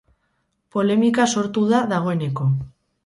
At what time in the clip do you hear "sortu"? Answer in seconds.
1.35-1.67